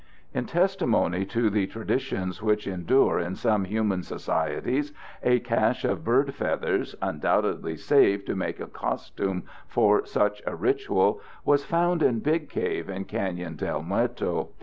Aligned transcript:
In 0.33 0.47
testimony 0.47 1.25
to 1.25 1.51
the 1.51 1.67
traditions 1.67 2.41
which 2.41 2.65
endure 2.65 3.19
in 3.19 3.35
some 3.35 3.65
human 3.65 4.01
societies, 4.01 4.93
a 5.21 5.37
cache 5.41 5.85
of 5.85 6.03
bird 6.03 6.33
feathers, 6.33 6.95
undoubtedly 7.03 7.77
saved 7.77 8.25
to 8.25 8.35
make 8.35 8.59
a 8.59 8.65
costume 8.65 9.43
for 9.67 10.03
such 10.07 10.41
a 10.47 10.55
ritual, 10.55 11.21
was 11.45 11.63
found 11.65 12.01
in 12.01 12.17
Big 12.19 12.49
Cave 12.49 12.89
in 12.89 13.05
Canyon 13.05 13.55
del 13.57 13.83
Muerto. 13.83 14.49